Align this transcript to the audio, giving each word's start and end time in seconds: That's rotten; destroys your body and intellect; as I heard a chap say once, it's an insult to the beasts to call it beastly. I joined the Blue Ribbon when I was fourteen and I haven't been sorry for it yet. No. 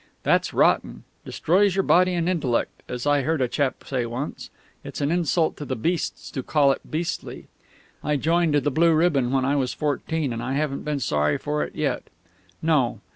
That's 0.23 0.51
rotten; 0.51 1.03
destroys 1.25 1.75
your 1.75 1.83
body 1.83 2.15
and 2.15 2.27
intellect; 2.27 2.81
as 2.89 3.05
I 3.05 3.21
heard 3.21 3.39
a 3.39 3.47
chap 3.47 3.83
say 3.85 4.07
once, 4.07 4.49
it's 4.83 4.99
an 4.99 5.11
insult 5.11 5.57
to 5.57 5.65
the 5.65 5.75
beasts 5.75 6.31
to 6.31 6.41
call 6.41 6.71
it 6.71 6.81
beastly. 6.89 7.45
I 8.03 8.15
joined 8.15 8.55
the 8.55 8.71
Blue 8.71 8.95
Ribbon 8.95 9.29
when 9.31 9.45
I 9.45 9.55
was 9.55 9.75
fourteen 9.75 10.33
and 10.33 10.41
I 10.41 10.53
haven't 10.53 10.81
been 10.81 10.99
sorry 11.01 11.37
for 11.37 11.61
it 11.63 11.75
yet. 11.75 12.05
No. 12.63 13.01